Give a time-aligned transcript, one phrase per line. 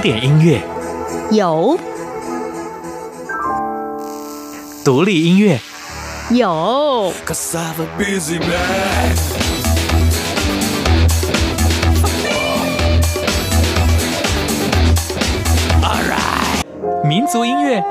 [0.00, 0.62] 古典音乐？
[1.30, 1.78] 有。
[4.82, 5.60] 独立音乐？
[6.30, 7.12] 有。
[17.04, 17.84] 民族音乐？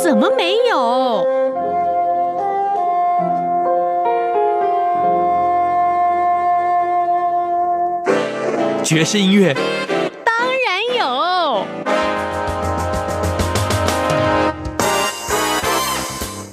[0.00, 1.26] 怎么没有？
[8.84, 9.56] 爵士音乐？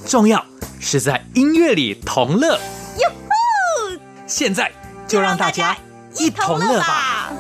[0.08, 0.44] 重要
[0.80, 2.54] 是在音乐里同乐。
[2.54, 4.00] 哟吼！
[4.26, 4.72] 现在
[5.06, 5.76] 就让大家
[6.18, 7.34] 一同乐吧。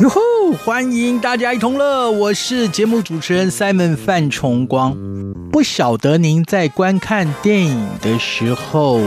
[0.00, 0.20] 哟吼！
[0.64, 4.96] 欢迎大家一同乐，我是节目主持人 Simon 范崇光。
[5.52, 9.00] 不晓得您在观看电影的时候，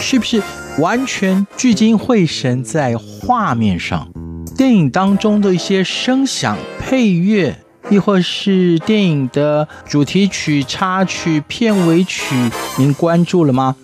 [0.00, 0.42] 是不是
[0.80, 4.08] 完全聚精会神在画面上？
[4.56, 7.54] 电影当中的一些声响、配乐，
[7.90, 12.34] 亦或是电影的主题曲、插曲、片尾曲，
[12.78, 13.76] 您关注了吗？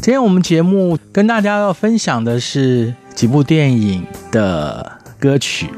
[0.00, 5.68] 今天我们节目跟大家要分享的是几部电影的歌曲。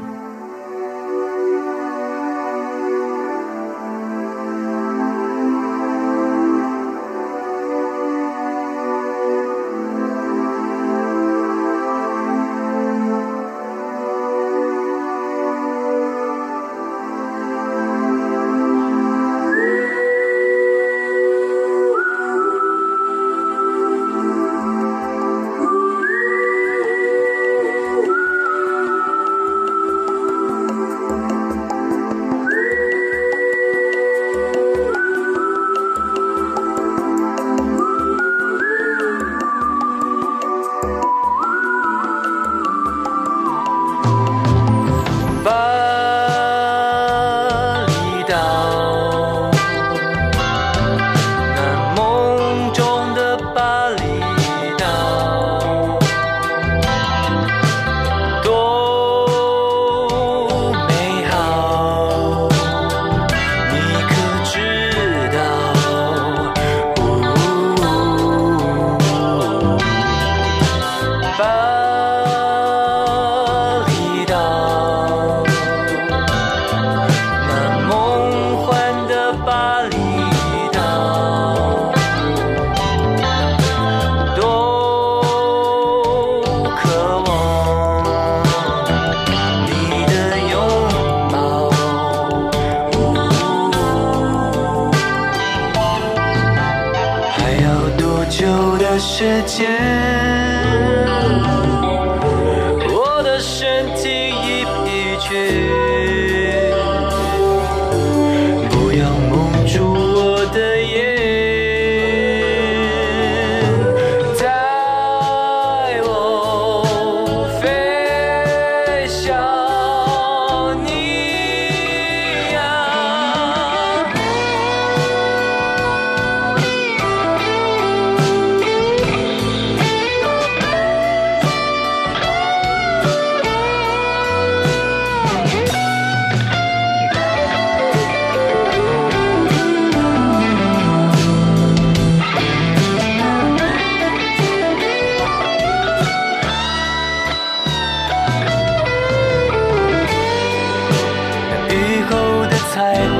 [152.81, 153.10] hide.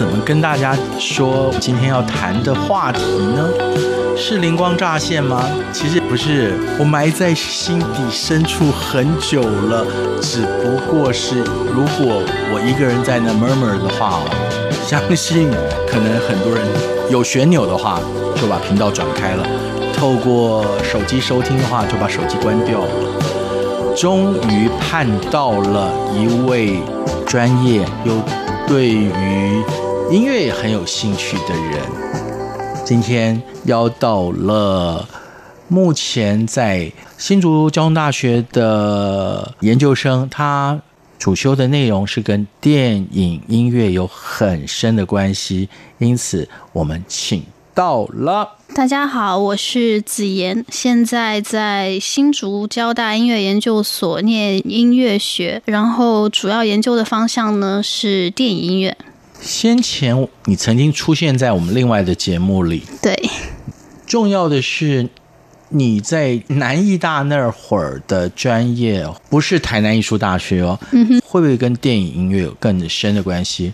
[0.00, 3.02] 怎么跟大家说今天要谈的话题
[3.36, 3.46] 呢？
[4.16, 5.44] 是灵光乍现吗？
[5.74, 9.84] 其实不是，我埋在心底深处很久了。
[10.22, 14.22] 只不过是，如果我一个人在那默默的话，
[14.86, 15.50] 相信
[15.86, 16.66] 可能很多人
[17.10, 18.00] 有旋钮的话
[18.36, 19.46] 就把频道转开了，
[19.94, 22.90] 透过手机收听的话就把手机关掉了。
[23.94, 26.78] 终于盼到了一位
[27.26, 28.14] 专业又
[28.66, 29.62] 对于
[30.10, 31.80] 音乐也很有兴趣的人。
[32.84, 35.08] 今天邀到了
[35.68, 40.82] 目前在新竹交通大学的研究生，他
[41.16, 45.68] 主修的内容是跟电影音乐有很深的关系，
[45.98, 48.56] 因此我们请到了。
[48.74, 58.96] 大家好，我是子妍，现在在新竹交大音乐研究所念音乐学，然后主要研究的方向呢是电影音乐。
[59.40, 63.14] 先前你曾经出现在我们另外的节目里，对。
[64.06, 65.08] 重要的是
[65.68, 73.72] 你在南艺大那会儿的专业不是台南艺术大学哦，嗯哼，会不会跟电影音乐有更深的关系？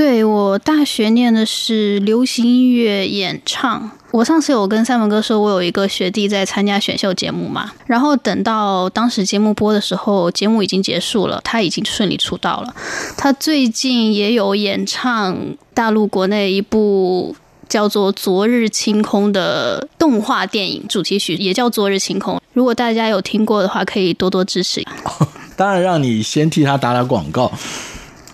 [0.00, 3.90] 对，我大学念的是流行音乐演唱。
[4.12, 12.74] 我上次有跟赛文哥说，我有一个学弟在参加选秀节目嘛，然后等到当时节目播的时候，节目已经结束了，他已经顺利出道了。
[13.18, 15.36] 他最近也有演唱
[15.74, 17.36] 大陆国内一部
[17.68, 22.36] 叫做《昨日清空》的动画电影主题曲，也叫《昨日清空》。
[22.54, 24.82] 如果大家有听过的话，可以多多支持。
[25.58, 27.52] 当然，让你先替他打打广告。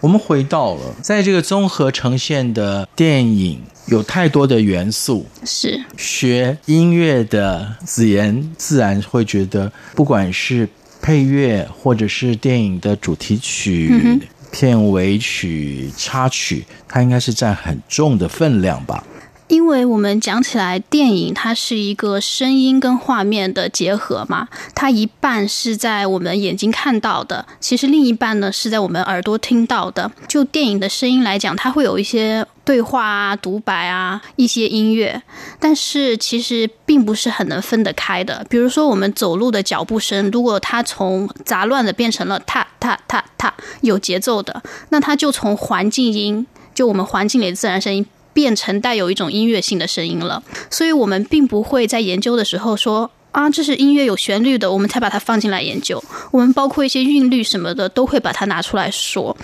[0.06, 3.61] 我们回到了在这个综合呈现的电影。
[3.87, 10.69] 有太多的元素，是学音乐的子妍自然会觉得，不管是
[11.00, 14.20] 配乐，或者是电影的主题曲、嗯、
[14.50, 19.05] 片尾曲、插曲，它应该是占很重的分量吧。
[19.48, 30.10] 因为我们讲起来，电影它是一个声音跟画面的结合嘛，它一半是在我们眼睛看到的，其实另一半呢是在我们耳朵听到的。
[30.26, 35.22] 就电影的声音来讲，它会有一些对话啊、独白啊、一些音乐，
[35.60, 38.44] 但是其实并不是很能分得开的。
[38.50, 46.44] 比如说我们走路的脚步声，如果它从杂乱的变成了踏踏踏踏有节奏的，那它就从环境音，
[46.75, 48.04] 就我们环境里的自然声音。
[48.37, 56.05] 变成带有一种音乐性的声音了，所以我们并不会在研究的时候说啊，这是音乐有旋律的，我们才把它放进来研究。
[56.31, 59.34] 我们包括一些韵律什么的，都会把它拿出来说。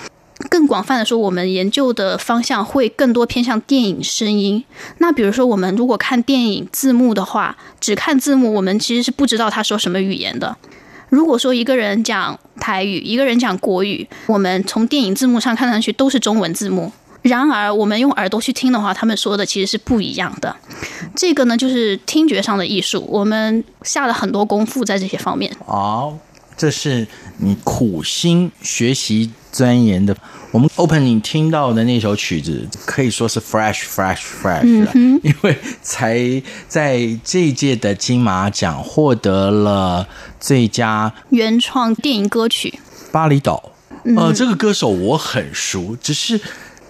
[0.51, 4.63] 更广泛的说，我们研究的方向会更多偏向电影声音。
[4.99, 10.55] 那比如说，我们如果看电影字幕的话，只看字幕，我们其实是不知道他说什么语言的。
[11.09, 16.93] 如果说一个人讲台语，一个人讲国语，我们从电影字幕上看上去都是中文字幕。
[17.23, 20.55] 然而，我们用耳朵去听的话，他们说的其实是不一样的。
[21.15, 25.55] 这个呢，就是听觉上的艺术，我们下了很多功夫在这些方面。
[25.67, 26.19] 哦，
[26.57, 27.07] 这是
[27.39, 30.17] 你苦心学习钻研的。
[30.51, 40.07] 我们 opening 听到的那首曲子可以说是 fresh fresh fresh，嗯，因为才在这一届的金马奖获得了
[40.41, 42.81] 最佳原创电影歌曲
[43.13, 43.73] 《巴厘岛》。
[44.17, 46.41] 呃，这个歌手我很熟，只是。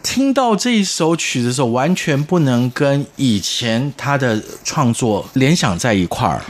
[0.02, 6.42] 听到这一首曲子的时候，完全不能跟以前他的创作联想在一块儿。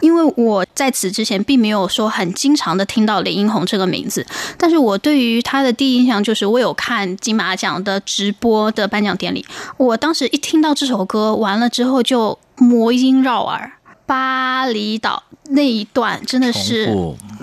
[0.00, 4.24] 因为我在此之前并没有说很经常的听到林英红这个名字，
[4.56, 9.44] 但是我对于他的第一印象就是我有看金马奖的直播的颁奖典礼，
[9.76, 13.72] 我当时一听到这首歌完了之后就魔音绕耳，
[14.06, 15.24] 巴厘岛。
[15.48, 16.94] 那一段真的是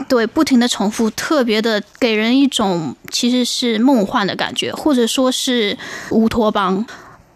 [0.07, 5.77] 对不停的重复，特别的给人一种其实是梦幻的感觉，或者说是
[6.11, 6.85] 乌托邦，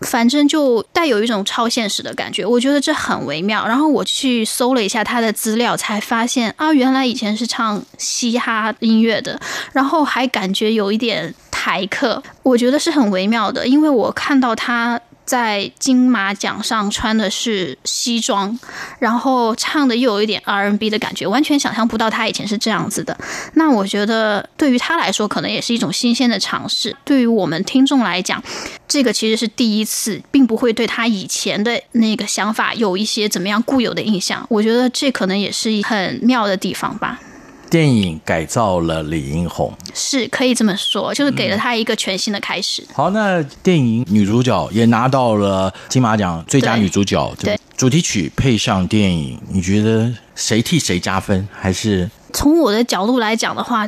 [0.02, 2.46] 反正就带有一种超现实的感觉。
[2.46, 3.68] 我觉得这很微妙。
[3.68, 9.40] 然后我去搜了一下他的资料，才发现啊，原来以前是唱嘻哈音乐的，
[9.74, 15.02] 然后还感觉有一点台客，我觉得是很微妙的，因为我看到他。
[15.30, 18.58] 在金马奖上穿的是西装，
[18.98, 23.16] 然后唱的又有一点 R N B 的感觉，完全想象不到他以前是这样子的。
[23.54, 26.96] 那我觉得对于他来说，可能也是一种新鲜的尝试。
[27.06, 28.44] 对于我们听众来讲，
[28.88, 34.44] 这个其实是第一次，并不会对他以前的那个想法有一些怎么样固有的印象。
[34.50, 37.20] 我觉得这可能也是很妙的地方吧。
[37.70, 42.82] 电影改造了李英宏，是可以这么说，就是给了他一个全新的开始。
[42.82, 51.48] 嗯、好，那电影女主角也拿到了金马奖最佳女主角，对，对主题曲配上电影，你觉得谁替谁加分？
[51.54, 53.88] 还是从我的角度来讲的话，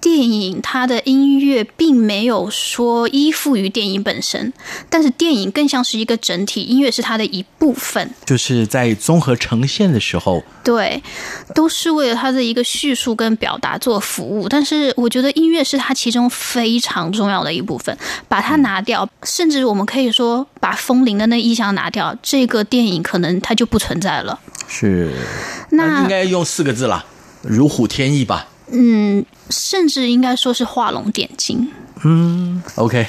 [0.00, 4.52] 电影它的音乐并没有说依附于电影本身，
[4.88, 8.10] 但是电影更像是一个整体，音乐是它的一部分。
[8.24, 11.02] 就是在综合呈现的时候，对，
[11.54, 14.48] 都是为了它的一个叙述跟表达做服务。
[14.48, 24.40] 但是我觉得音乐是它其中非常重要的一部分，把它拿掉，甚至我们可以说把风铃的那意象拿掉，这个电影可能它就不存在了。
[24.66, 25.12] 是，
[25.70, 27.04] 那，应该用四个字了，
[27.42, 28.46] 如虎添翼吧。
[28.72, 31.68] 嗯，甚至应该说是画龙点睛。
[32.04, 33.06] 嗯，OK，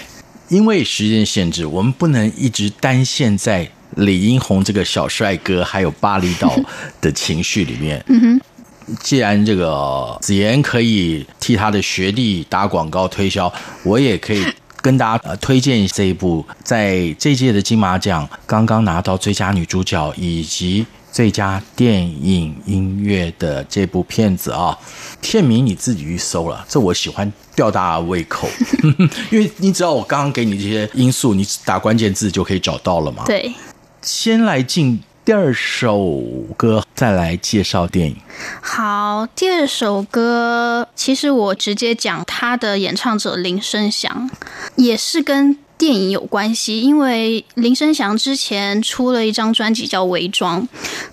[0.50, 6.53] 因为时间限制，我们不能一直单陷在李英宏这个小帅哥还有巴厘岛
[7.00, 8.03] 的情绪里面。
[8.08, 13.51] 嗯哼，既然这个子妍可以替他的学弟打广告推销，
[13.84, 14.44] 我也可以
[14.82, 20.86] 跟大家推荐这一部，在这届的金马奖刚刚拿到最佳女主角以及。
[21.12, 24.77] 最佳电影音乐的这部片子啊，
[25.20, 28.48] 片名你自己去搜了，这我喜欢吊大家胃口，
[29.30, 33.25] 因为你只要我刚刚给你这些因素，你打关键字就可以找到了嘛。
[33.25, 33.53] 对，
[34.01, 36.22] 先来进第二首
[36.56, 38.15] 歌，再来介绍电影。
[38.62, 44.30] 好，第二首歌其实我直接讲他的演唱者林声祥，
[44.77, 45.58] 也是跟。
[45.81, 50.61] 电影有关系，因为林生祥之前出了一张专辑叫《伪装》，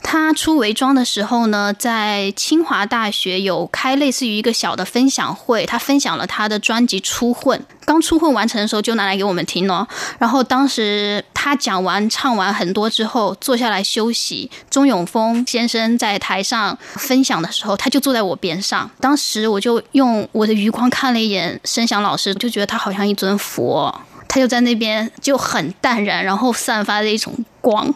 [0.02, 9.88] 他出《伪装》的时候呢，在清华大学有开类似于一个小的分享会，他分享了他的专辑《初混》，刚初混完成的时候就拿来给我们听了。
[10.18, 18.90] 然后当时他讲完唱完很多之后，坐下来休息，钟永丰先生在台上分享的时候，他就坐在我边上。
[19.00, 23.98] 当时我就用我的余光看了一眼生祥老师，就觉得他好像一尊佛。
[24.38, 27.92] 就在那边就很淡然，然后散发着一种光。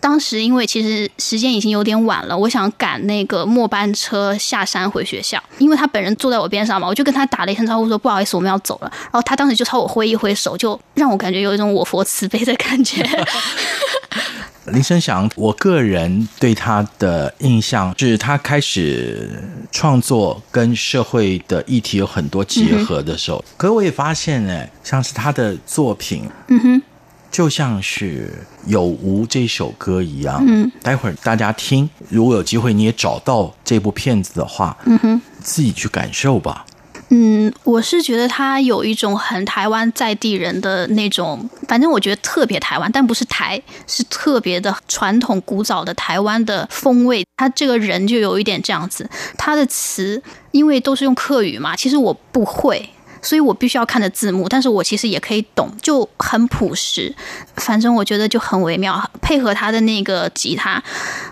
[0.00, 5.42] 当时因为其实时间已经有点晚了，我想赶那个末班车下山回学校。
[5.58, 8.90] 因为他本人坐在我边上嘛，我就跟他打了一声招呼，说不好意思，我们要走了。
[9.04, 13.02] 然后他当时就朝我挥一挥手，就让我感觉有一种我佛慈悲的感觉。
[14.72, 19.30] 林生祥，我个人对他的印象是他开始
[19.70, 23.38] 创作跟社会的议题有很多结合的时候。
[23.38, 26.82] 嗯、可是我也发现呢，像是他的作品，嗯哼，
[27.30, 28.30] 就像是
[28.66, 30.44] 有无这首歌一样。
[30.46, 36.66] 嗯，待会儿大家听，如果有机会你也找到这部片子的话，嗯哼，自己去感受吧。
[37.08, 47.24] 嗯，我是觉得他有一种很台湾在地人的那种，反正我觉得特别台湾，但不是台，是特别的传统古早的台湾的风味。
[47.36, 49.08] 他这个人就有一点这样子，
[49.38, 50.20] 他的词
[50.50, 52.90] 因为都是用客语嘛，其实我不会，
[53.22, 57.14] 所以我必须要看着字幕，但是我其实也可以懂，就很朴实。
[57.54, 60.82] 反正我觉得就很微妙，配合他的那个吉他，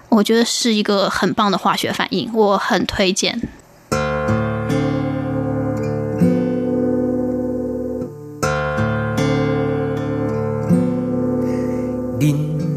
[0.09, 3.41] 我觉得是一个很棒的化学反应，我很推荐。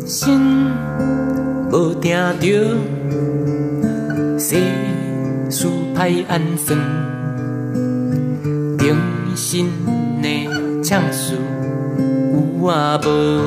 [0.07, 0.39] 心
[1.69, 2.47] 无定着，
[4.39, 4.55] 世
[5.49, 6.79] 事歹安算，
[8.77, 8.95] 定
[9.35, 9.69] 心
[10.21, 11.35] 的唱词
[12.31, 13.41] 有啊无？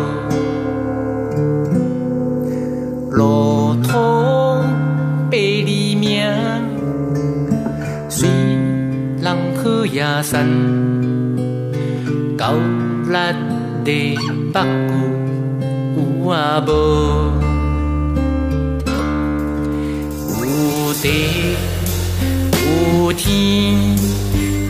[3.10, 4.62] 路途
[5.30, 6.26] 百里命，
[8.10, 8.28] 虽
[9.22, 10.46] 人好也散，
[12.36, 12.52] 高
[13.08, 13.16] 力
[13.82, 15.19] 的目睭。
[16.30, 16.70] 有啊无，
[20.38, 21.04] 有地
[22.64, 23.26] 有天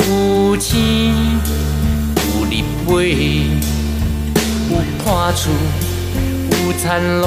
[0.08, 1.38] 有星
[2.16, 2.88] 有日月，
[4.70, 4.72] 有
[5.04, 5.52] 破厝
[6.50, 6.80] 有田
[7.20, 7.24] 路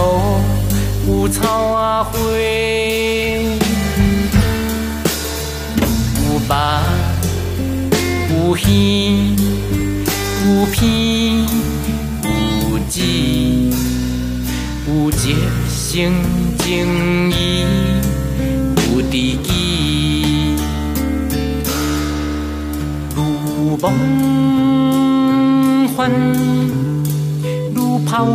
[1.07, 2.17] 有草仔
[6.47, 6.81] 花，
[8.31, 8.67] 有肉有鱼
[10.47, 10.81] 有片
[15.15, 15.35] 一
[15.69, 16.11] 生
[16.59, 17.63] 情义，
[18.75, 20.55] 有知己，
[23.15, 23.19] 如
[23.77, 23.85] 梦
[25.95, 26.11] 幻，
[27.73, 28.25] 如泡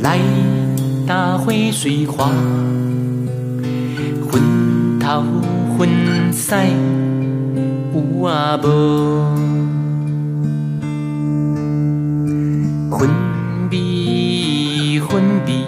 [0.00, 0.18] 来
[1.06, 2.30] 搭会水花，
[4.30, 5.22] 昏头
[5.76, 5.88] 昏
[6.32, 6.68] 腮
[7.94, 8.66] 有啊无，
[12.90, 13.08] 昏
[13.70, 15.64] 迷昏迷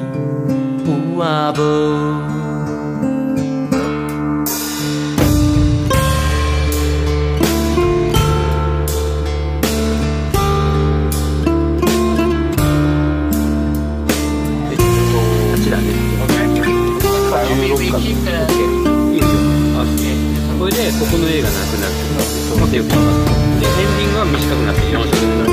[0.86, 2.31] 有啊无。
[17.92, 18.32] かいいですよ。
[19.76, 19.84] あ
[20.58, 22.84] それでここの絵がなくなって、う。
[22.84, 25.51] ん、でエンディングは短くなって4色になる。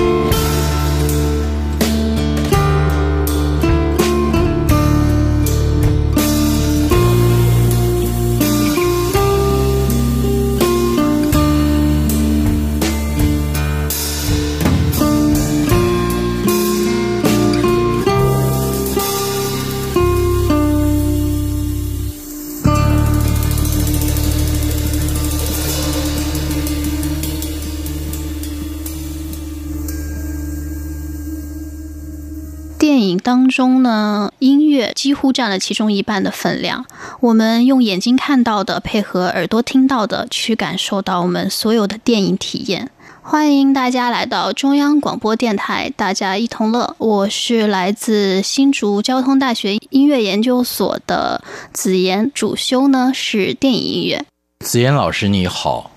[33.30, 36.84] 当中呢，音乐几乎占了其中一半的分量。
[37.20, 42.90] 我们用眼睛看到的，配合耳朵听到的，去感受到我们所有的电影体验。
[43.22, 46.96] 欢迎大家来到中央广播电台，大家一同乐。
[46.98, 54.26] 我是来自新竹交通大学音乐研究所的子妍，主修呢是电影音乐。
[54.66, 55.92] 子妍老师你好，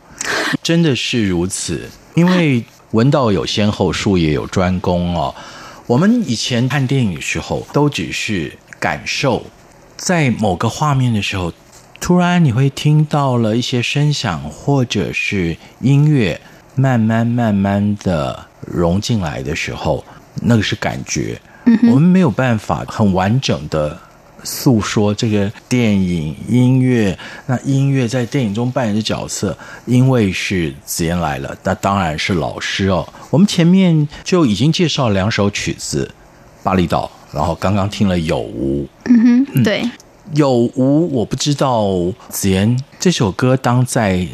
[0.62, 5.34] 真的是如此，因为文道有先后，术业有专攻哦。
[5.92, 9.44] 我们以前看电影的时候，都只是感受，
[9.94, 11.52] 在某个画面的时候，
[12.00, 16.40] 突然你会听到了一些声响，或者是音乐，
[16.74, 20.02] 慢慢慢慢的融进来的时候，
[20.37, 21.38] 那个是感觉。
[21.83, 24.00] 我们没有办法很完整的。
[24.44, 33.07] 诉说这个电影音乐，那音乐在电影中扮演的角色，因为是子妍来了，那当然是老师哦。
[33.31, 36.11] 我们前面就已经介绍两首曲子，
[36.64, 38.85] 《巴厘岛》，然后刚刚听了《有无》。
[39.05, 39.88] 嗯哼，对，嗯，
[40.35, 41.88] 《有无》，我不知道
[42.28, 44.26] 子妍这首歌当在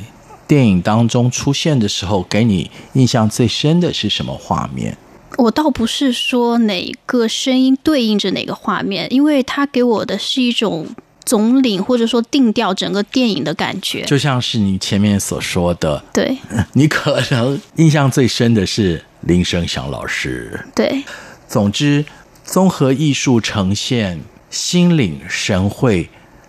[0.46, 4.96] 电影当中出现的时候，给你印象最深的是什么画面？
[5.36, 10.86] 我倒不是说哪个声音对应着哪个画面，因为它给我的是一种
[11.24, 16.02] 总领或者说定调整个电影的感觉，就像是你前面所说的。
[16.12, 16.36] 对，
[16.72, 20.58] 你可能印象最深的是林生祥老师。
[20.74, 21.04] 对，
[21.46, 22.04] 总之
[22.44, 26.08] 综合艺术呈现，心领神会。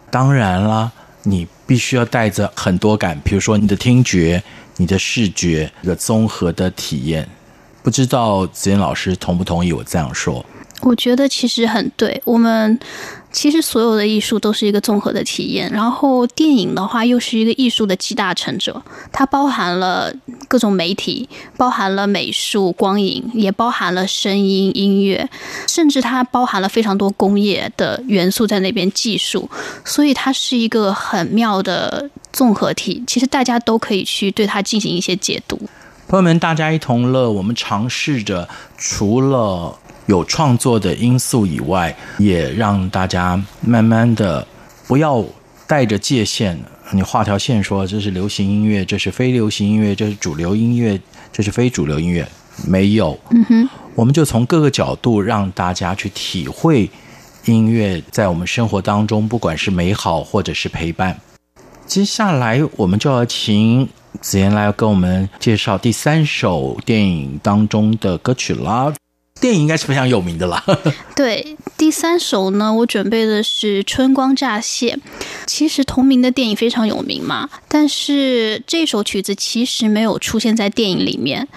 [0.09, 0.91] 当然啦，
[1.23, 4.41] 你必须要带着很多感，比如说你的听觉、
[4.77, 7.29] 你的视觉一个综合的体验。
[7.89, 10.45] 不知道子妍老师同不同意我这样说？
[10.81, 12.21] 我觉得其实很对。
[12.23, 12.79] 我们
[13.31, 18.79] 其实所有的艺术都是一个综合的体验，然后电影的话又是一个艺术的集大成者，
[19.11, 20.13] 它包含了
[20.47, 25.27] 各种媒体，包含了美术、光影，也包含了声音、音乐，
[25.67, 29.49] 甚至它包含了非常多工业的元素在那边技术，
[29.83, 33.03] 所以它是一个很妙的综合体。
[33.07, 35.59] 其实大家都可以去对它进行一些解读。
[36.09, 37.29] 朋友们，大家一同乐。
[37.29, 44.45] 我们尝试着除了有创作的因素以外，也让大家慢慢的
[44.87, 45.23] 不要
[45.67, 46.57] 带着界限，
[46.89, 50.99] 你画条线说这是流行音乐，这是非流行音乐，这是主流音乐，
[51.31, 52.27] 这是非主流音乐，
[52.67, 53.15] 没有。
[53.29, 56.89] 嗯哼，我们就从各个角度让大家去体会
[57.45, 61.15] 音乐在我们生活当中，不管是美好或者是陪伴。
[61.85, 63.87] 接下来我们就要请。
[64.21, 68.93] 子妍来跟我们介绍第三首电影当中的歌曲啦。
[69.41, 70.61] 电影应该是非常有名的啦。
[71.15, 74.95] 对，第三首呢，我准备的是《春光乍泄》。
[75.45, 81.47] 其实同名的电影非常有名嘛，但是这首曲子其实没有出现在电影里面。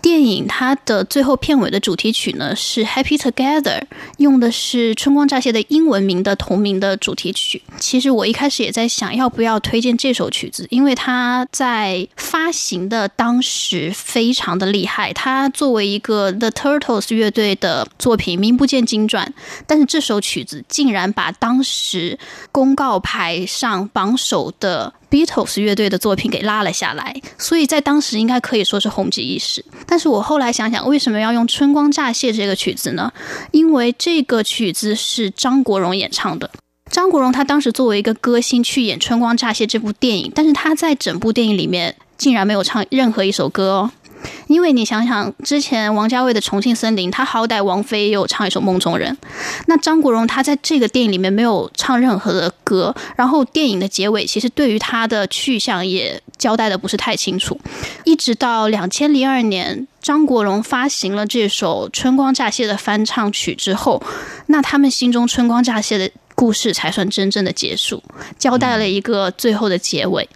[0.00, 3.80] 电影它的最后片尾的主题曲呢是《Happy Together》，
[4.18, 7.62] 用的是《春光乍泄》的英文名的同名的主题曲。
[7.78, 15.12] 其实我一开始也在想要不要推荐这首曲子，因为它在发行的当时非常的厉害。
[15.12, 19.32] 它作为一个 The Turtles 乐队的作品，名不见经传，
[19.66, 22.18] 但是这首曲子竟然把当时
[22.52, 29.64] 公告牌上榜首的 Beatles 乐队的作品给拉了下来，所以在当时应该可以说是红极一时。
[29.86, 33.12] 但是我后来想想，为什么要用《春光乍泄》这个曲子呢？
[33.50, 36.50] 因为这个曲子是张国荣演唱的。
[36.90, 43.90] 张国荣他当时作为一个歌星去演《春光乍泄》这部电影，但是他在整部电影里面竟然没有唱任何一首歌哦。
[44.46, 49.12] 因为你想想，之前王家卫的《重庆森林》，他好歹王菲也有唱一首《梦中人》，
[49.66, 57.58] 那张国荣他在这个电影里面没有唱任何的歌，然后电影的结尾其实对于他的去向也交代的不是太清楚。
[58.04, 64.02] 一直到两千零二年，张国荣发行了这首《春光乍泄》的翻唱曲之后，
[64.46, 68.02] 那他们心中《春光乍泄》的故事才算真正的结束，
[68.38, 70.28] 交代了一个最后的结尾。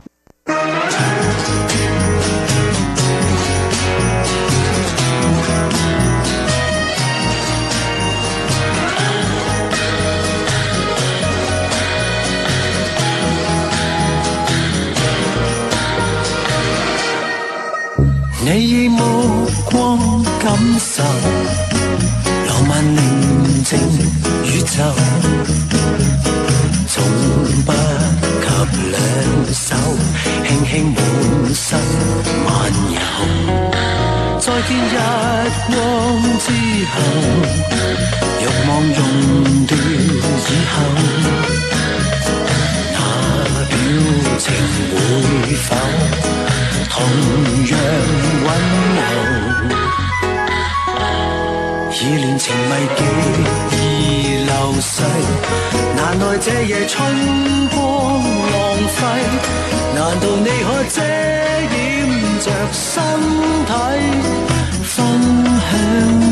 [18.45, 18.99] 你以目
[19.67, 21.01] 光感受
[22.49, 23.79] 浪漫宁静
[24.45, 24.83] 宇宙，
[26.89, 27.05] 从
[27.65, 28.57] 不及
[28.91, 28.95] 两
[29.55, 29.77] 手
[30.45, 30.99] 轻轻满
[31.55, 31.79] 身
[32.45, 32.51] 漫
[32.91, 32.99] 游。
[34.41, 34.91] 再见日
[35.69, 35.73] 光
[36.41, 36.45] 之
[36.91, 36.93] 后，
[38.41, 38.99] 欲望熔
[39.67, 40.75] 断以后，
[42.93, 42.99] 那
[43.69, 43.73] 表
[44.37, 44.45] 情
[44.91, 44.95] 会
[45.55, 46.52] 否？
[46.91, 46.95] 同
[47.67, 47.73] 样
[48.45, 48.49] 温
[48.99, 49.01] 柔，
[51.93, 53.01] 已恋情迷记
[53.77, 53.79] 已
[54.45, 55.03] 流逝，
[55.97, 56.97] 难耐这夜春
[57.69, 57.77] 光
[58.21, 58.55] 浪
[58.89, 58.99] 费。
[59.95, 60.97] 难道你可遮
[61.73, 61.77] 掩
[62.41, 63.03] 着身
[63.67, 63.71] 体，
[64.83, 64.91] 分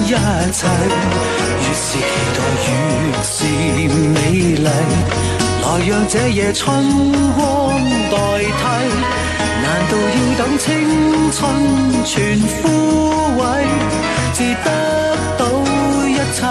[0.06, 0.08] 享一
[0.52, 0.60] 切？
[1.60, 1.92] 越是期
[2.36, 2.68] 待越
[3.22, 3.28] 是
[4.08, 4.16] 美
[4.56, 4.68] 丽，
[5.70, 6.74] 来让这夜春
[7.36, 7.80] 光
[8.10, 8.64] 代替。
[9.62, 10.66] 难道要等青
[11.30, 11.38] 春
[12.04, 12.68] 全枯
[13.38, 13.40] 萎，
[14.34, 14.66] 至得
[15.38, 15.46] 到
[16.08, 16.42] 一切？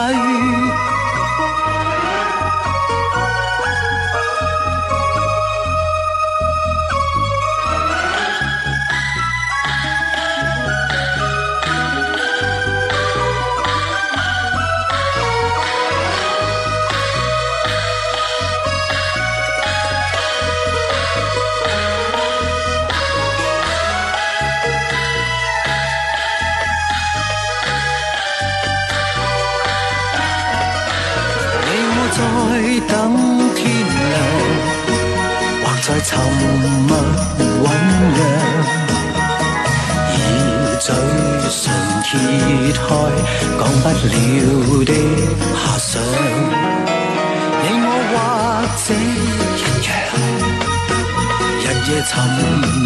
[52.03, 52.15] 寻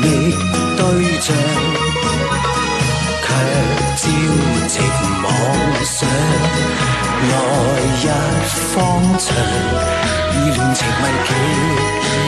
[0.01, 0.03] 觅
[0.75, 0.81] 对
[1.21, 1.35] 象，
[3.21, 3.25] 却
[3.95, 4.01] 朝
[4.67, 4.75] 夕
[5.23, 5.25] 妄
[5.85, 5.95] 想
[7.29, 7.31] 来
[8.01, 8.05] 日
[8.73, 8.73] 方
[9.19, 9.25] 长。
[10.33, 11.29] 意乱情迷，极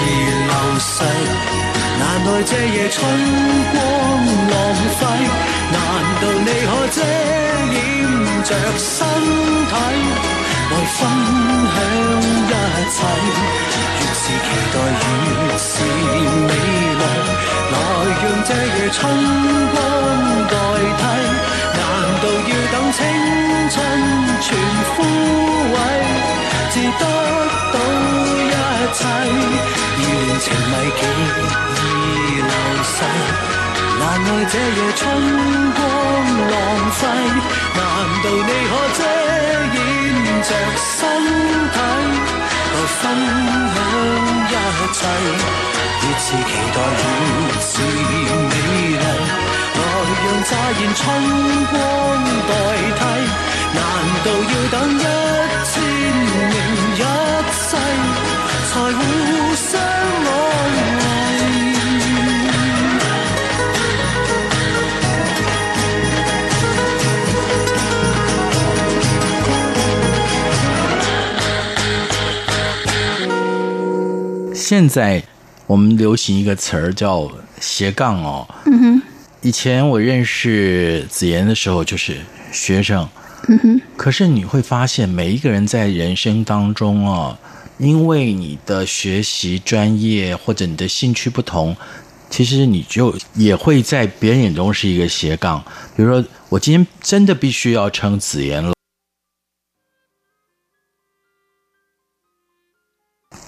[0.05, 0.07] 易
[0.45, 0.93] 流逝。
[1.97, 2.95] 难耐这夜春
[3.71, 3.75] 光
[4.51, 4.53] 浪
[4.99, 5.01] 费。
[5.71, 5.75] 难
[6.21, 6.97] 道你可遮
[7.73, 7.75] 掩
[8.43, 8.93] 着身
[9.67, 9.73] 体，
[10.69, 10.99] 来分
[11.71, 11.77] 享
[12.31, 12.53] 一
[12.95, 12.97] 切？
[13.97, 15.67] 越是期待，越是
[16.47, 17.03] 美丽。
[17.71, 17.73] 来
[18.21, 18.97] 让这夜春
[19.71, 19.75] 光
[20.47, 20.53] 代
[20.99, 21.03] 替。
[21.77, 21.79] 难
[22.21, 22.97] 道要等青
[23.69, 23.75] 春
[24.41, 24.47] 全
[24.95, 24.95] 枯
[25.73, 25.75] 萎？
[26.71, 27.03] 至得
[27.73, 27.75] 到
[28.35, 28.53] 一
[28.93, 28.99] 切，
[29.97, 31.01] 意乱情迷极
[31.81, 31.83] 易
[32.41, 32.95] 流逝。
[33.99, 35.01] 难耐这夜春
[35.73, 35.77] 光
[36.51, 36.53] 浪
[36.91, 36.99] 费，
[37.75, 37.79] 难
[38.23, 39.14] 道你可遮掩
[40.47, 41.01] 着身
[41.73, 41.77] 体，
[42.71, 43.03] 来分
[43.71, 44.99] 享一切？
[46.01, 49.77] 越是期待越是美丽，来
[50.21, 51.01] 让乍现春
[51.71, 51.73] 光
[52.47, 52.51] 代
[52.99, 53.01] 替。
[53.73, 53.77] 难
[54.23, 55.01] 道要等一
[55.65, 55.73] 千
[56.29, 56.53] 年
[56.95, 57.01] 一
[57.51, 57.71] 世，
[58.71, 59.34] 才会？
[74.67, 75.21] 现在
[75.67, 78.47] 我们流行一个词儿叫斜杠哦。
[78.65, 79.01] 嗯哼，
[79.43, 82.17] 以前我认识子妍的时候，就是
[82.51, 83.07] 学生。
[83.47, 83.81] 嗯哼。
[83.95, 87.37] 可是你会发现，每一个人在人生当中啊，
[87.77, 91.77] 因为你的学习专业或者你的兴趣不同，
[92.31, 95.63] 其实你就也会在别人眼中是一个斜杠。
[95.95, 98.63] 比如说，我今天真的必须要称子妍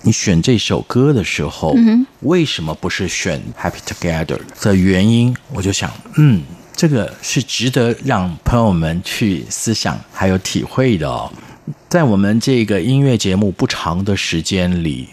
[0.08, 1.76] 你选这首歌的时候，
[2.22, 5.36] 为什么不是选《Happy Together》的原因？
[5.52, 6.44] 我就想，嗯，
[6.74, 11.30] 这个是值得让朋友们去思想还有体会的哦。
[11.90, 15.10] 在我们这个音乐节目不长的时间里，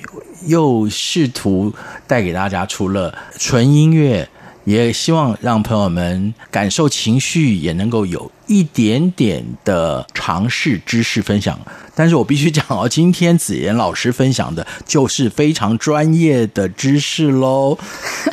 [0.46, 1.74] 又试图
[2.06, 4.28] 带给大家除了纯音乐。
[4.64, 11.60] 也希望让朋友们感受情绪，也能够有一点点的尝试知识分享。
[11.94, 17.78] 但是我必须讲哦，今天子妍老师分享的就是非常专业的知识喽，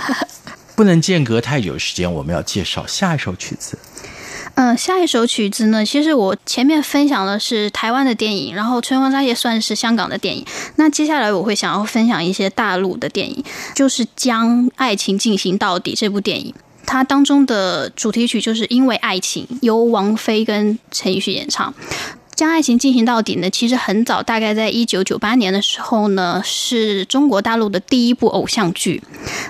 [0.75, 2.11] 不能间隔太久时间。
[2.11, 3.77] 我们要介绍下一首曲子。
[4.55, 10.45] 嗯，下一首曲子呢，其实我前面分享的是台湾的电影，然后《春光乍泄》算是香港的电影。
[10.75, 13.43] 那接下来我会想要分享一些大陆的电影，
[13.73, 16.53] 就是《将爱情进行到底》这部电影，
[16.85, 21.73] 它当中的主题曲就是因为爱情，由王菲跟陈奕迅演唱。
[22.41, 29.03] 将爱情进行到底呢，其实很早，大概在一九九八年的时候呢，是中国大陆的第一部偶像剧。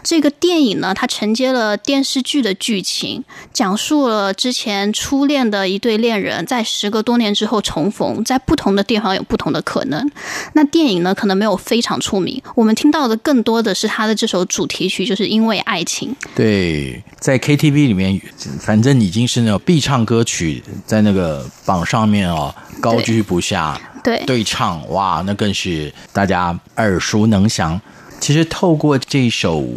[0.04, 3.24] 这个电影呢，它承接了电视剧的剧情，
[3.54, 10.12] 讲述了之前初恋的一对恋人，在时隔多年之后重逢，在不同的地方有不同的可能。
[10.52, 16.14] 那电影呢，可能没有非常出名，我们听到的更多的是它的这首主题曲，就是因为爱情。
[16.36, 18.22] 对，在 KTV 里面，
[18.60, 22.54] 反正已经是那种必唱歌曲，在那个榜上面哦。
[22.82, 27.80] 高居不下，对对唱哇，那更是大家耳熟能详。
[28.20, 29.60] 其实透过这首《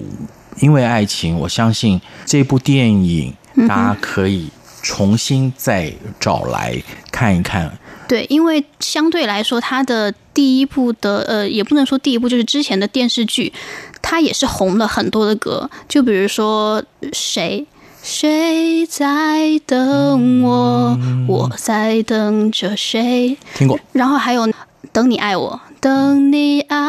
[0.60, 3.32] 因为爱情》，我相信这部电影
[3.68, 4.48] 大家可以
[4.82, 7.66] 重新再找来看一看。
[7.66, 13.52] 嗯、对，因为相对来说，它的第一部的呃，也不能说第一部，就是之前的电视剧，
[14.02, 17.66] 它也是红了很多的歌，就比如说谁。
[18.06, 20.94] 谁在等我？
[21.26, 23.38] 我在等着谁？
[23.54, 23.80] 听过。
[23.92, 24.46] 然后还有
[24.92, 26.82] 等你爱我，等你爱我。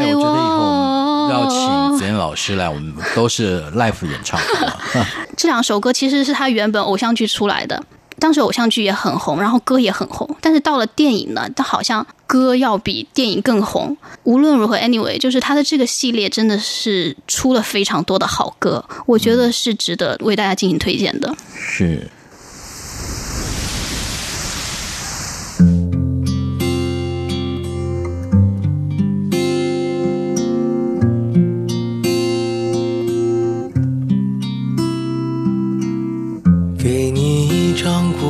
[0.00, 4.40] 哎，我觉得以后要请子妍老师来，我们都是 live 演唱。
[5.36, 7.84] 这两首歌其实是他原本偶像剧出来的。
[8.20, 13.96] 当时偶像剧也很红，然后歌也很红，但是到了电影呢，它好像歌要比电影更红。
[14.24, 21.34] 无论如何，anyway，就是它的这个系列真的是出了非常多的好歌，我觉得是值得为大家进行推荐的。
[21.54, 22.08] 是。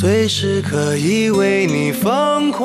[0.00, 2.64] 随时可以为你疯狂，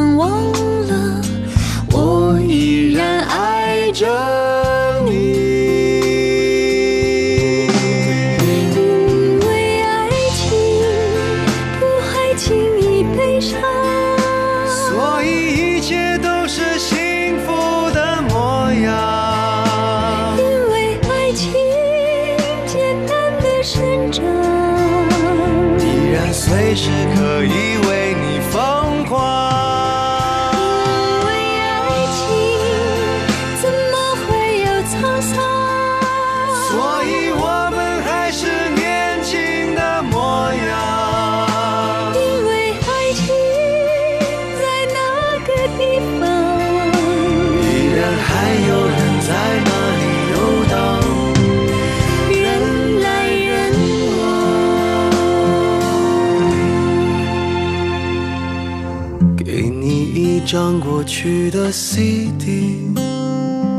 [61.23, 62.95] 去的 CD，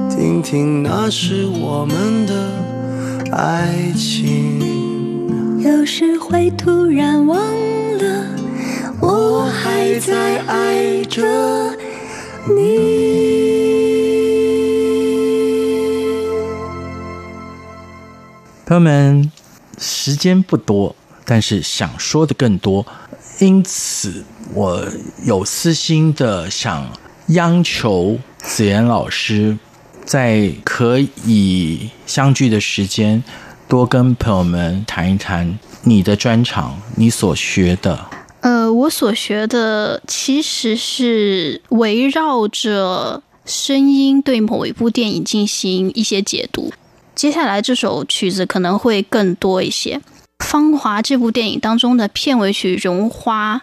[0.09, 2.48] 听听那是我们的
[3.33, 5.59] 爱情。
[5.61, 7.37] 有时会突然忘
[7.98, 8.26] 了，
[9.00, 11.76] 我还在爱着
[12.46, 12.55] 你。
[18.64, 19.33] 朋友们，
[19.78, 22.87] 时间不多，但是想说的更多，
[23.40, 24.24] 因此
[24.55, 24.87] 我
[25.24, 26.88] 有私心的想
[27.28, 29.56] 央求子妍老师，
[30.04, 33.22] 在可以相聚的时间，
[33.68, 38.06] 多跟朋友们谈一谈你的专长，你所学的。
[38.40, 46.72] 呃，我所学的其实是围绕着声音对某一部电影进行一些解读。
[47.14, 49.98] 接下来这首曲子可能会更多一些。
[50.44, 53.56] 《芳华》这部电影当中的片尾曲《绒花》，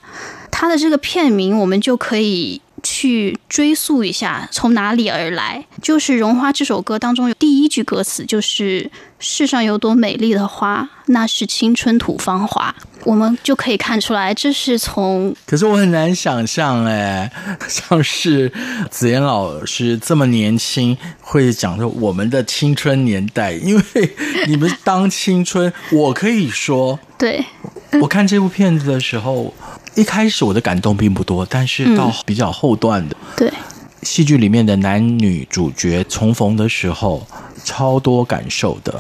[0.50, 5.66] 它的这个片名我们就可以去追溯一下从哪里而来。
[5.82, 8.90] 就是《绒花》这首歌当中有第一句歌词，就是
[9.20, 12.74] “世上有朵美丽的花，那是青春吐芳华”。
[13.06, 15.34] 我们就可以看出来，这是从……
[15.46, 17.32] 可是我很难想象，哎，
[17.70, 18.52] 像是
[18.92, 23.84] 子妍老师这么年轻，会讲说我们的青春年代，因为
[24.48, 27.46] 你们当青春，我可以说， 对，
[28.02, 29.54] 我看这部片子的时候，
[30.00, 33.52] 一开始我的感动并不多，但是到比较后段的，对，
[34.02, 37.28] 戏剧里面的男女主角重逢的时候，
[37.66, 38.98] 超多感受的。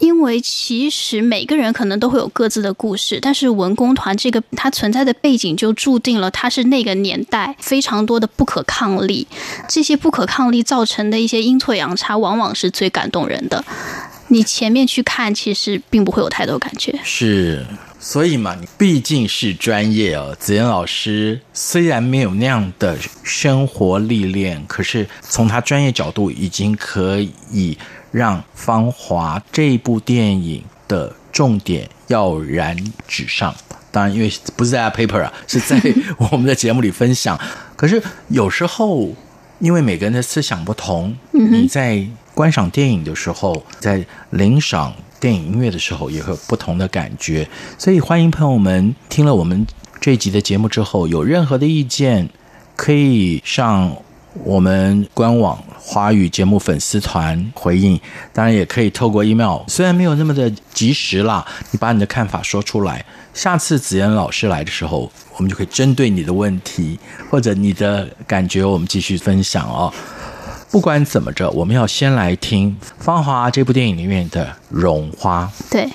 [0.00, 9.26] 因为其实每个人可能都会有各自的故事，但是文工团这个它存在的背景就注定了它是那个年代非常多的不可抗力，
[9.68, 13.64] 这些不可抗力造成的一些阴错阳差，往往是最感动人的。
[14.28, 16.98] 你前面去看，其实并不会有太多感觉。
[17.04, 17.64] 是，
[18.04, 20.36] 所以嘛，你毕竟是专业哦。
[20.38, 27.18] 子妍老师虽然没有那样的生活历练，可是从他专业角度，已经可
[27.50, 27.78] 以。
[28.14, 32.76] 让《芳华》这部电影的重点跃然
[33.08, 33.52] 纸上。
[33.90, 35.82] 当然，因为不是在 paper 啊， 是在
[36.18, 37.36] 我们的节目里分享。
[37.74, 39.12] 可是有时候，
[39.58, 44.94] 因为每个人的思想不同，你在观赏电影的时候，在聆赏
[45.24, 47.48] 电影音乐的时候，也会有不同的感觉。
[47.78, 49.66] 所以，欢迎朋友们听了我们
[49.98, 52.28] 这一集的节目之后，有任何的意见，
[52.76, 53.96] 可以上
[54.44, 55.58] 我们官网。
[55.86, 57.98] 华语节目粉丝团回应，
[58.34, 63.02] 当然也可以透过 email，虽然没有那么的及时啦，你把你的看法说出来。
[63.32, 66.98] 下次子妍老师来的时候，我们就可以针对你的问题
[67.30, 69.92] 或者你的感觉，我们继续分享哦。
[70.74, 75.48] 不管怎么着，我们要先来听《芳华》这部电影里面的《绒花》。
[75.70, 75.88] 对。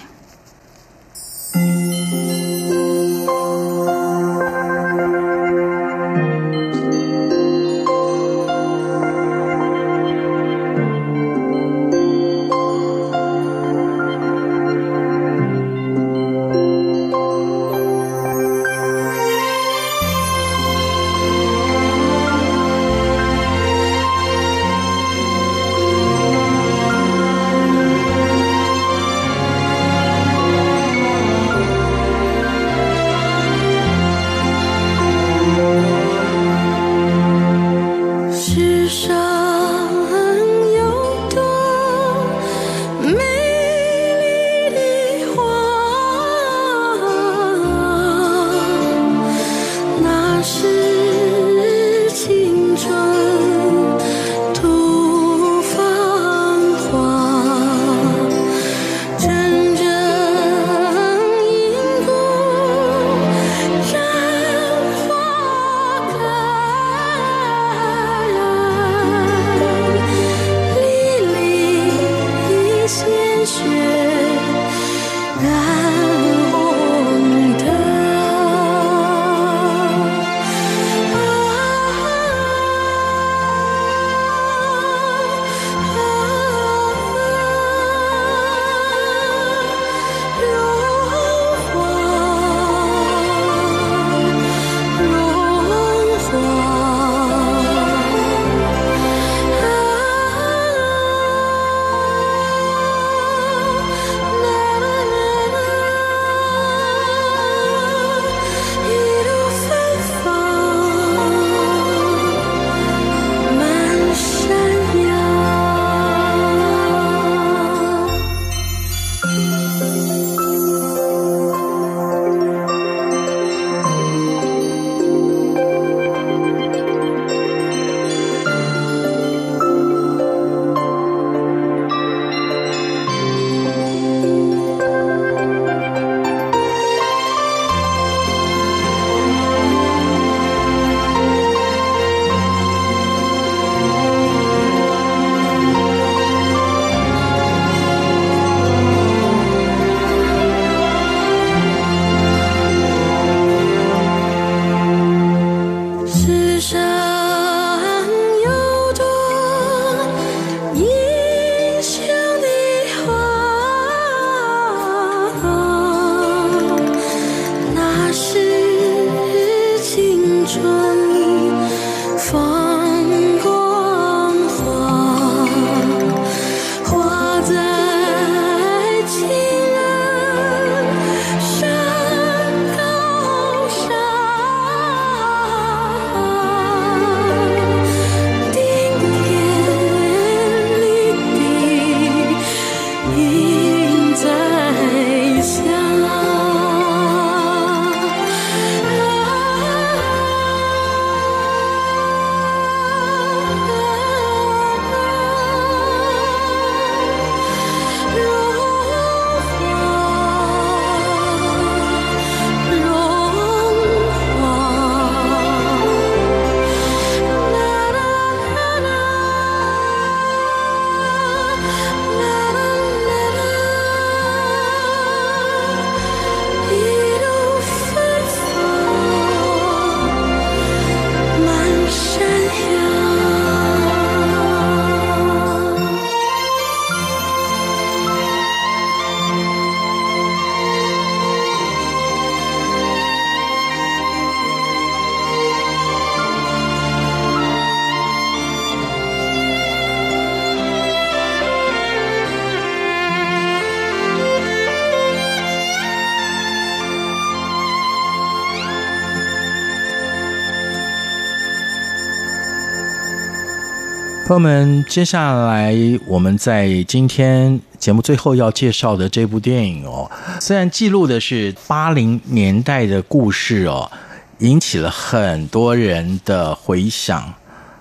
[264.30, 265.76] 朋友们，接下来
[266.08, 270.08] 我们在今天节目最后要介绍的这部电影哦，
[270.40, 273.90] 虽然记录的是八零年代的故事哦，
[274.38, 277.34] 引起了很多人的回想。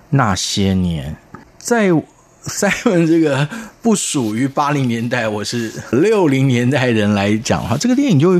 [0.09, 1.15] 那些年，
[1.59, 1.91] 在
[2.45, 3.47] Simon 这个
[3.81, 8.39] 不属于八零年代，我是六零年代人来讲哈，这个电影就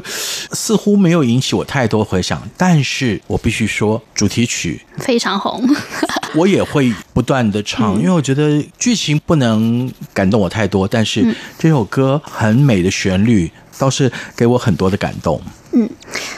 [0.52, 2.42] 似乎没有引起我太多回响。
[2.58, 5.64] 但是我必须说，主题曲非常红。
[6.36, 15.42] 我也会不断的唱，因为我觉得剧情不能感动我太多，但是这首歌很美的旋律倒是给我很多的感动。
[15.72, 15.88] 嗯，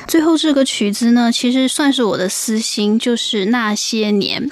[0.08, 4.52] 最后这个曲子呢，其实算是我的私心，就是那些年，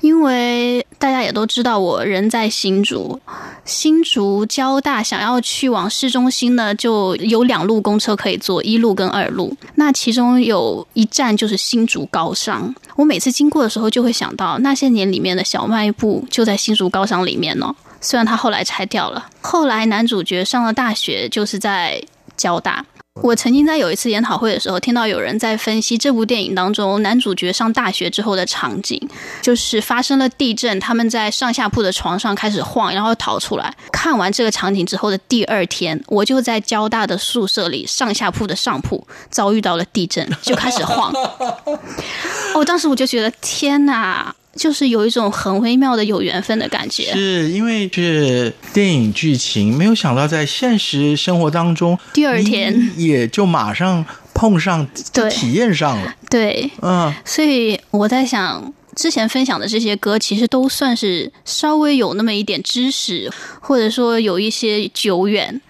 [0.00, 3.20] 因为大家也都知道，我人在新竹，
[3.64, 9.56] 新竹交大想要去往市中心呢，就有两路公车可以坐，一路跟二路。
[9.76, 17.72] 那其中有一站就是新竹高商，我每次经过的时候就会想到那些年里面的小卖部就在新竹高商里面呢。
[18.00, 22.02] 虽然它后来拆掉了，后来男主角上了大学，就是在
[22.36, 22.84] 交大。
[23.22, 29.00] 我曾经在有一次研讨会的时候，听到有人在分析这部电影当中男主角上大学之后的场景，
[29.40, 33.74] 就是发生了地震，他们在上下铺的床上开始晃，然后逃出来。
[33.90, 41.10] 看完这个场景之后的第二天，我就在交大的宿舍里上下铺的上铺遭遇到了地震，就开始晃。
[42.54, 44.34] 我当时我就觉得天哪！
[44.56, 52.90] 就是有一种很微妙的有缘分的感觉，是因为是电影剧情，没有想到在现实生活当中，第二天。
[52.96, 54.04] 也就马上
[54.34, 58.72] 碰上，就体验上了，对，嗯，所以我在想。
[58.96, 63.30] 之前分享的这些歌，其实都算是稍微有那么一点知识，
[63.60, 65.60] 或者说有一些久远。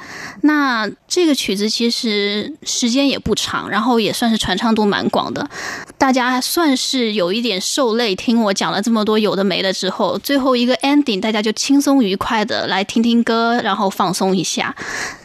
[0.42, 5.50] 那这个曲子其实时间也不长，然后也算是传唱度蛮广的。
[5.98, 14.72] 大家算是有一点受累，听我讲了这么多有的没的之后，最后一个 ending，大家就轻松愉快的来听听歌，然后放松一下。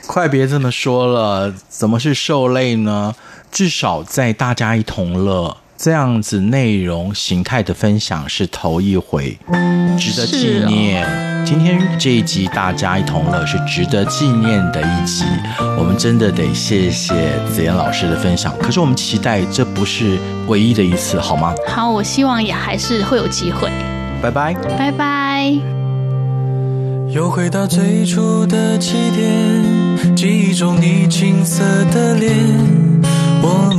[0.08, 3.14] 快别这么说了，怎么是受累呢？
[3.52, 5.58] 至少在大家一同乐。
[5.84, 9.36] 这样子内容形态的分享是头一回，
[9.98, 11.04] 值得纪念。
[11.44, 15.26] 今天这一集大家一同乐是值得纪念的一集，
[15.80, 18.56] 我们真的得谢谢子妍老师的分享。
[18.60, 21.52] 可是我们期待这不是唯一的一次，好吗？
[21.68, 23.68] 好，我希望也还是会有机会。
[24.22, 25.52] 拜拜，拜拜。
[27.10, 32.38] 又回到最初的起点，记忆中你青涩的脸。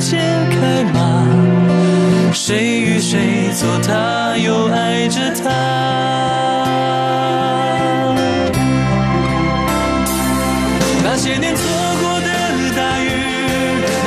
[0.00, 1.26] 间开骂，
[2.32, 5.50] 谁与谁做他，又爱着他。
[11.04, 11.62] 那些年错
[12.00, 12.28] 过的
[12.74, 13.10] 大雨，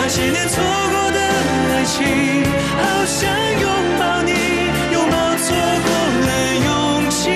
[0.01, 1.19] 那些年错过的
[1.75, 2.01] 爱情，
[2.81, 3.29] 好想
[3.61, 3.69] 拥
[3.99, 4.31] 抱你，
[4.91, 5.87] 拥抱错过
[6.25, 6.29] 了
[6.65, 7.29] 勇气。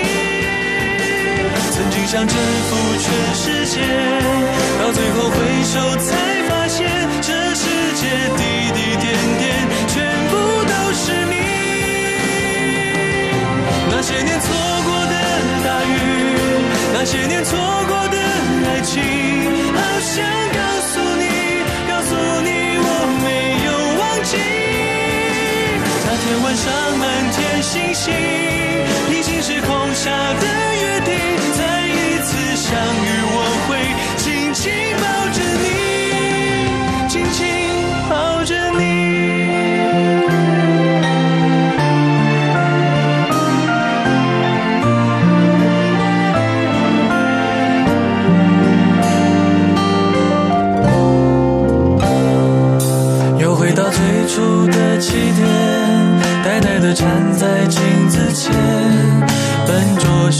[1.70, 3.78] 曾经想征服全世界，
[4.82, 6.08] 到最后回首才
[6.48, 6.90] 发现
[7.22, 7.62] 这世
[7.94, 8.47] 界。
[14.40, 14.46] 错
[14.84, 15.14] 过的
[15.64, 15.90] 大雨，
[16.92, 17.58] 那些年错
[17.88, 18.16] 过的
[18.68, 19.02] 爱情，
[19.74, 20.14] 好想
[20.56, 20.58] 告
[20.90, 21.24] 诉你，
[21.88, 22.10] 告诉
[22.42, 22.48] 你
[22.80, 22.86] 我
[23.24, 23.26] 没
[23.66, 23.68] 有
[24.00, 24.32] 忘记。
[26.06, 26.66] 那天晚上
[26.98, 28.12] 满天星星，
[29.10, 30.44] 平行时空下的
[30.80, 31.10] 约定，
[31.56, 32.30] 再一次。
[32.58, 33.37] 相遇，我